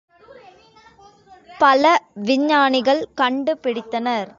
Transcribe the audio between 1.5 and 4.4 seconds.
பல விஞ்ஞானிகள் கண்டு பிடித்தனர்.